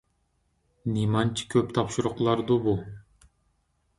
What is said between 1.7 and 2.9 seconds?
تاپشۇرۇقلاردۇ بۇ؟